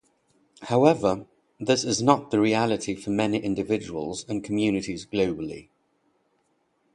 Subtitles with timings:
[0.63, 1.27] However,
[1.59, 5.67] this is not the reality for many individuals and communities globally.